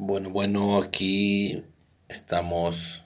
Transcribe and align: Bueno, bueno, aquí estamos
Bueno, 0.00 0.30
bueno, 0.30 0.80
aquí 0.80 1.64
estamos 2.08 3.02